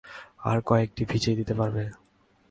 আর 0.49 0.57
কয়েকটা 0.65 1.03
ভিজিয়ে 1.11 1.37
দিতে 1.39 1.53
পারবে? 1.59 1.83